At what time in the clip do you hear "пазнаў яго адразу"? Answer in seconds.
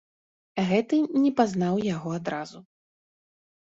1.41-2.59